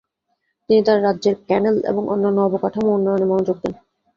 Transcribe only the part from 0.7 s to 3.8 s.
তার রাজ্যের ক্যানেল এবং অন্যান্য অবকাঠামো উন্নয়নে মনোযোগ দেন।